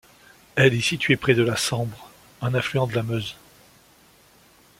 Elle 0.55 0.73
est 0.73 0.81
située 0.81 1.15
près 1.15 1.35
de 1.35 1.43
la 1.43 1.55
Sambre, 1.55 2.09
un 2.41 2.55
affluent 2.55 2.87
de 2.87 2.95
la 2.95 3.03
Meuse. 3.03 3.35